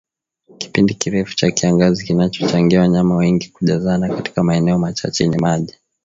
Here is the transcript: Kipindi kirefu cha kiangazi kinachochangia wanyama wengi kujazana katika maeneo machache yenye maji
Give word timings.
Kipindi 0.57 0.93
kirefu 0.93 1.35
cha 1.35 1.51
kiangazi 1.51 2.05
kinachochangia 2.05 2.79
wanyama 2.81 3.15
wengi 3.15 3.47
kujazana 3.49 4.09
katika 4.15 4.43
maeneo 4.43 4.79
machache 4.79 5.23
yenye 5.23 5.37
maji 5.37 5.75